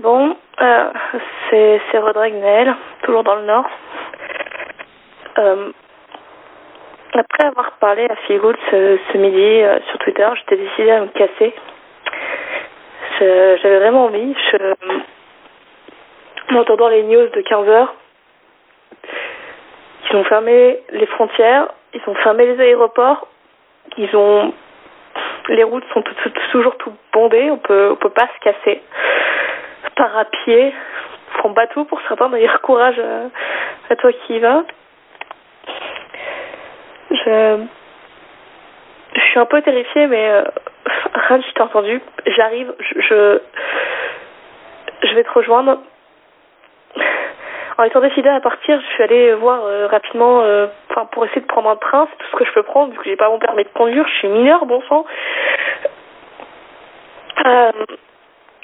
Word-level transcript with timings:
Bon, 0.00 0.34
euh, 0.62 0.90
c'est 1.50 1.80
Naël, 2.32 2.74
toujours 3.02 3.22
dans 3.22 3.34
le 3.34 3.42
Nord. 3.42 3.68
Euh, 5.38 5.72
après 7.12 7.44
avoir 7.48 7.72
parlé 7.72 8.06
à 8.08 8.16
Philgood 8.26 8.56
ce, 8.70 8.98
midi 9.18 9.62
euh, 9.62 9.78
sur 9.90 9.98
Twitter, 9.98 10.26
j'étais 10.36 10.56
décidée 10.56 10.90
à 10.92 11.00
me 11.02 11.08
casser. 11.08 11.54
J'avais 13.18 13.78
vraiment 13.80 14.06
envie. 14.06 14.34
Je, 14.52 14.74
en 16.50 16.56
entendant 16.60 16.88
les 16.88 17.02
news 17.02 17.26
de 17.28 17.40
15 17.42 17.68
heures, 17.68 17.94
ils 20.08 20.16
ont 20.16 20.24
fermé 20.24 20.78
les 20.92 21.06
frontières, 21.06 21.68
ils 21.92 22.00
ont 22.06 22.14
fermé 22.14 22.46
les 22.46 22.58
aéroports, 22.62 23.28
ils 23.98 24.16
ont 24.16 24.54
les 25.48 25.64
routes 25.64 25.84
sont 25.92 26.00
tout- 26.02 26.14
tout- 26.22 26.32
toujours 26.52 26.76
tout 26.78 26.92
bondées, 27.12 27.50
on 27.50 27.58
peut 27.58 27.90
on 27.92 27.96
peut 27.96 28.10
pas 28.10 28.28
se 28.34 28.40
casser. 28.44 28.80
Par 30.00 30.16
à 30.16 30.24
pied, 30.24 30.72
en 31.44 31.50
bateau 31.50 31.84
pour 31.84 32.00
certains 32.08 32.30
d'ailleurs, 32.30 32.62
courage 32.62 32.96
euh, 32.98 33.28
à 33.90 33.96
toi 33.96 34.10
qui 34.10 34.36
y 34.36 34.38
vas. 34.38 34.62
Je 37.10 37.66
suis 39.28 39.38
un 39.38 39.44
peu 39.44 39.60
terrifiée 39.60 40.06
mais 40.06 40.30
euh, 40.30 40.44
je 41.28 41.52
t'ai 41.52 41.60
entendu, 41.60 42.00
j'arrive, 42.28 42.72
je, 42.78 42.98
je 43.02 43.40
je 45.02 45.14
vais 45.14 45.22
te 45.22 45.32
rejoindre. 45.32 45.76
En 47.76 47.84
étant 47.84 48.00
décidée 48.00 48.30
à 48.30 48.40
partir, 48.40 48.80
je 48.80 48.86
suis 48.94 49.02
allée 49.02 49.34
voir 49.34 49.66
euh, 49.66 49.86
rapidement, 49.86 50.40
euh, 50.40 50.66
enfin 50.88 51.04
pour 51.12 51.26
essayer 51.26 51.42
de 51.42 51.46
prendre 51.46 51.68
un 51.68 51.76
train, 51.76 52.08
c'est 52.10 52.24
tout 52.24 52.30
ce 52.32 52.36
que 52.36 52.46
je 52.46 52.52
peux 52.54 52.62
prendre 52.62 52.90
vu 52.92 52.98
que 52.98 53.04
j'ai 53.04 53.16
pas 53.16 53.28
mon 53.28 53.38
permis 53.38 53.64
de 53.64 53.68
conduire, 53.68 54.08
je 54.08 54.14
suis 54.14 54.28
mineure, 54.28 54.64
bon 54.64 54.80
sang. 54.88 55.04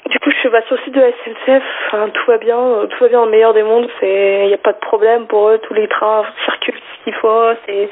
Du 0.09 0.19
coup, 0.19 0.31
je 0.31 0.37
suis 0.37 0.49
passée 0.49 0.73
au 0.73 0.77
site 0.77 0.93
de 0.93 1.01
la 1.01 1.11
SNCF, 1.11 2.13
tout 2.13 2.25
va 2.31 2.37
bien, 2.37 2.57
euh, 2.57 2.87
tout 2.87 3.03
va 3.03 3.09
bien 3.09 3.19
dans 3.19 3.25
le 3.25 3.31
meilleur 3.31 3.53
des 3.53 3.63
mondes, 3.63 3.89
c'est, 3.99 4.41
il 4.43 4.47
n'y 4.47 4.53
a 4.53 4.57
pas 4.57 4.73
de 4.73 4.79
problème 4.79 5.27
pour 5.27 5.49
eux, 5.49 5.59
tous 5.59 5.73
les 5.73 5.87
trains 5.87 6.23
circulent 6.45 6.75
ce 6.75 7.03
qu'il 7.03 7.13
faut, 7.15 7.49
c'est, 7.65 7.89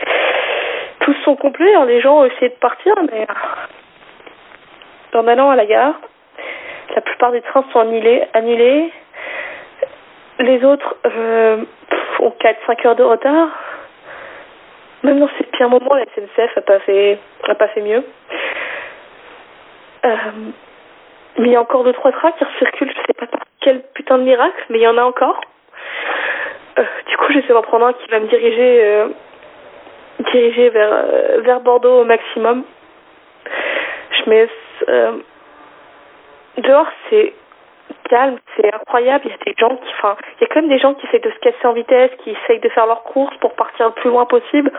tous 1.01 1.15
sont 1.23 1.35
complets, 1.35 1.73
hein, 1.75 1.85
les 1.85 2.01
gens 2.01 2.19
ont 2.19 2.25
essayé 2.25 2.49
de 2.49 2.55
partir, 2.55 2.93
mais 3.11 3.27
en 5.13 5.27
allant 5.27 5.49
à 5.49 5.55
la 5.55 5.65
gare, 5.65 5.95
la 6.93 7.01
plupart 7.01 7.31
des 7.31 7.41
trains 7.41 7.65
sont 7.71 7.79
annulés, 7.79 8.23
annulés. 8.33 8.91
Les 10.39 10.63
autres 10.63 10.95
euh, 11.05 11.63
ont 12.19 12.33
4-5 12.39 12.87
heures 12.87 12.95
de 12.95 13.03
retard. 13.03 13.49
Même 15.03 15.19
dans 15.19 15.29
ces 15.37 15.45
pires 15.45 15.69
moments, 15.69 15.95
la 15.95 16.05
SNCF 16.05 16.57
a 16.57 16.61
pas 16.61 16.79
fait, 16.79 17.17
a 17.47 17.55
pas 17.55 17.67
fait 17.69 17.81
mieux. 17.81 18.03
Euh, 20.05 20.15
mais 21.37 21.47
il 21.47 21.51
y 21.51 21.55
a 21.55 21.61
encore 21.61 21.83
deux 21.83 21.93
trois 21.93 22.11
trains 22.11 22.31
qui 22.31 22.45
circulent, 22.57 22.91
je 22.91 23.07
sais 23.07 23.13
pas 23.13 23.27
par 23.27 23.41
quel 23.61 23.81
putain 23.93 24.17
de 24.17 24.23
miracle, 24.23 24.63
mais 24.69 24.79
il 24.79 24.83
y 24.83 24.87
en 24.87 24.97
a 24.97 25.03
encore. 25.03 25.41
Euh, 26.77 26.83
du 27.07 27.17
coup, 27.17 27.31
j'essaie 27.31 27.53
d'en 27.53 27.61
prendre 27.61 27.85
un 27.87 27.93
qui 27.93 28.09
va 28.09 28.19
me 28.19 28.27
diriger, 28.27 28.83
euh, 28.83 29.07
diriger 30.31 30.69
vers 30.69 30.91
euh, 30.91 31.41
vers 31.41 31.61
Bordeaux 31.61 32.01
au 32.01 32.05
maximum. 32.05 32.63
Je 34.11 34.29
mets 34.29 34.49
euh, 34.89 35.17
dehors, 36.57 36.87
c'est 37.09 37.33
calme, 38.09 38.37
c'est 38.55 38.73
incroyable. 38.73 39.25
Il 39.25 39.31
y 39.31 39.33
a 39.33 39.37
des 39.45 39.55
gens 39.57 39.75
qui, 39.75 39.93
enfin, 39.97 40.15
il 40.37 40.41
y 40.41 40.45
a 40.45 40.47
quand 40.47 40.61
même 40.61 40.69
des 40.69 40.79
gens 40.79 40.93
qui 40.93 41.05
essayent 41.07 41.21
de 41.21 41.31
se 41.31 41.39
casser 41.39 41.65
en 41.65 41.73
vitesse, 41.73 42.11
qui 42.23 42.31
essayent 42.31 42.59
de 42.59 42.69
faire 42.69 42.85
leurs 42.85 43.03
courses 43.03 43.35
pour 43.37 43.53
partir 43.55 43.87
le 43.87 43.93
plus 43.93 44.09
loin 44.09 44.25
possible. 44.25 44.71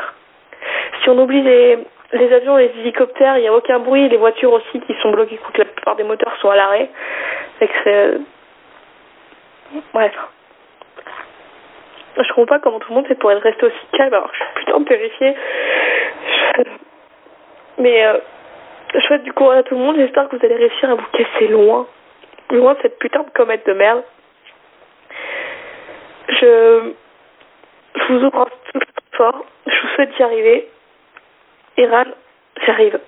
Si 1.03 1.11
on 1.11 1.19
oublie 1.19 1.43
les, 1.43 1.79
les 2.13 2.33
avions, 2.33 2.57
les 2.57 2.73
hélicoptères, 2.81 3.39
il 3.39 3.43
n'y 3.43 3.49
a 3.49 3.53
aucun 3.53 3.79
bruit. 3.79 4.09
Les 4.09 4.17
voitures 4.17 4.53
aussi 4.53 4.81
qui 4.81 4.95
sont 5.03 5.11
bloquées, 5.11 5.35
écoute, 5.35 5.59
la 5.59 5.65
plupart 5.65 5.97
des 5.97 6.05
moteurs 6.05 6.37
sont 6.41 6.51
à 6.51 6.57
l'arrêt. 6.57 6.89
Que 7.61 7.67
c'est, 7.85 8.19
bref. 9.93 10.13
Je 12.17 12.33
comprends 12.33 12.47
pas 12.47 12.59
comment 12.61 12.79
tout 12.79 12.91
le 12.91 12.95
monde 12.97 13.07
fait 13.07 13.15
pour 13.15 13.31
être 13.31 13.43
resté 13.43 13.67
aussi 13.67 13.77
calme 13.93 14.15
alors 14.15 14.31
que 14.31 14.37
je 14.37 14.45
suis 14.45 14.55
putain 14.55 14.83
terrifiée. 14.85 15.35
Mais 17.79 18.07
euh, 18.07 18.19
je 18.95 19.01
souhaite 19.01 19.25
du 19.25 19.33
courage 19.33 19.59
à 19.59 19.63
tout 19.65 19.75
le 19.75 19.83
monde. 19.83 19.97
J'espère 19.97 20.29
que 20.29 20.37
vous 20.37 20.45
allez 20.45 20.57
réussir 20.57 20.91
à 20.91 20.95
vous 20.95 21.07
casser 21.13 21.49
loin. 21.49 21.87
Loin 22.51 22.75
de 22.75 22.79
cette 22.83 22.99
putain 22.99 23.23
de 23.23 23.31
comète 23.31 23.67
de 23.67 23.73
merde. 23.73 24.03
Je, 26.29 26.93
je 27.97 28.13
vous 28.13 28.25
embrasse 28.25 28.53
tous 28.73 28.83
fort. 29.13 29.45
Je 29.67 29.81
vous 29.83 29.89
souhaite 29.95 30.17
d'y 30.17 30.23
arriver. 30.23 30.69
Iran, 31.79 32.07
j'arrive. 32.65 32.99